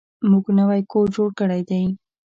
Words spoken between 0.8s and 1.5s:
کور جوړ